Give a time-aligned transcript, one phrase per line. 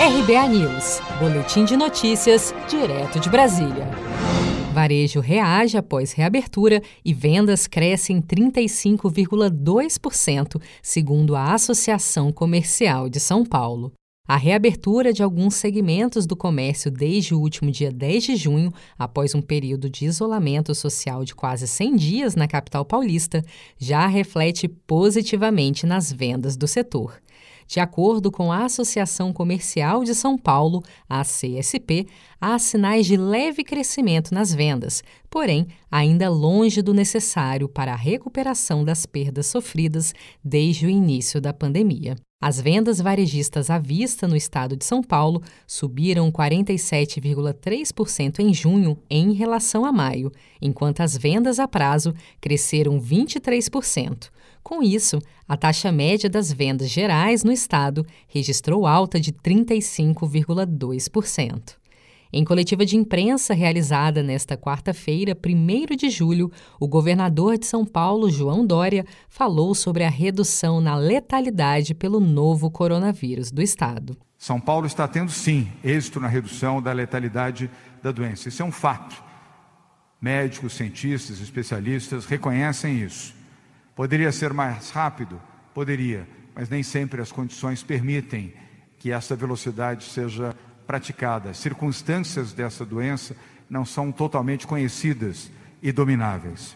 [0.00, 3.84] RBA News, Boletim de Notícias, direto de Brasília.
[4.72, 13.92] Varejo reage após reabertura e vendas crescem 35,2%, segundo a Associação Comercial de São Paulo.
[14.24, 19.34] A reabertura de alguns segmentos do comércio desde o último dia 10 de junho, após
[19.34, 23.44] um período de isolamento social de quase 100 dias na capital paulista,
[23.76, 27.20] já reflete positivamente nas vendas do setor.
[27.68, 32.08] De acordo com a Associação Comercial de São Paulo, a CSP,
[32.40, 38.82] há sinais de leve crescimento nas vendas, porém ainda longe do necessário para a recuperação
[38.82, 42.16] das perdas sofridas desde o início da pandemia.
[42.40, 49.32] As vendas varejistas à vista no estado de São Paulo subiram 47,3% em junho em
[49.32, 50.30] relação a maio,
[50.62, 54.30] enquanto as vendas a prazo cresceram 23%.
[54.62, 61.77] Com isso, a taxa média das vendas gerais no estado registrou alta de 35,2%.
[62.30, 68.30] Em coletiva de imprensa realizada nesta quarta-feira, 1 de julho, o governador de São Paulo,
[68.30, 74.14] João Dória, falou sobre a redução na letalidade pelo novo coronavírus do estado.
[74.36, 77.70] São Paulo está tendo, sim, êxito na redução da letalidade
[78.02, 78.50] da doença.
[78.50, 79.24] Isso é um fato.
[80.20, 83.34] Médicos, cientistas, especialistas reconhecem isso.
[83.96, 85.40] Poderia ser mais rápido?
[85.72, 88.52] Poderia, mas nem sempre as condições permitem
[88.98, 90.54] que essa velocidade seja
[90.88, 91.50] praticada.
[91.50, 93.36] As circunstâncias dessa doença
[93.68, 96.74] não são totalmente conhecidas e domináveis.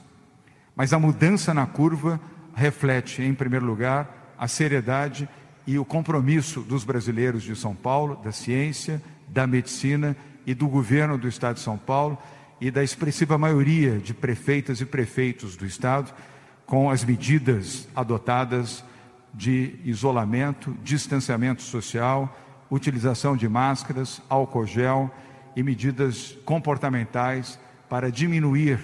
[0.77, 2.20] Mas a mudança na curva
[2.54, 5.27] reflete, em primeiro lugar, a seriedade
[5.66, 10.14] e o compromisso dos brasileiros de São Paulo, da ciência, da medicina
[10.47, 12.19] e do governo do Estado de São Paulo
[12.60, 16.12] e da expressiva maioria de prefeitas e prefeitos do Estado
[16.66, 18.84] com as medidas adotadas
[19.32, 22.36] de isolamento, distanciamento social
[22.73, 25.11] utilização de máscaras, álcool gel
[25.55, 28.81] e medidas comportamentais para diminuir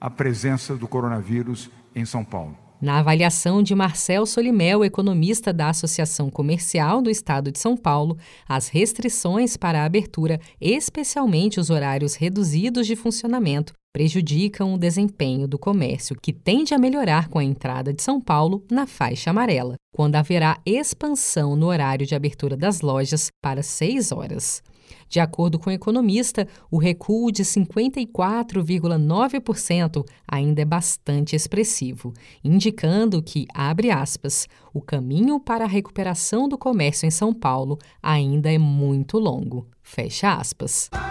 [0.00, 2.58] a presença do coronavírus em São Paulo.
[2.80, 8.16] Na avaliação de Marcel Solimel, economista da Associação Comercial do Estado de São Paulo,
[8.48, 15.58] as restrições para a abertura, especialmente os horários reduzidos de funcionamento, prejudicam o desempenho do
[15.58, 20.16] comércio, que tende a melhorar com a entrada de São Paulo na faixa amarela, quando
[20.16, 24.62] haverá expansão no horário de abertura das lojas para 6 horas.
[25.08, 32.14] De acordo com o economista, o recuo de 54,9% ainda é bastante expressivo,
[32.44, 38.50] indicando que, abre aspas, o caminho para a recuperação do comércio em São Paulo ainda
[38.52, 39.66] é muito longo.
[39.82, 40.88] Fecha aspas.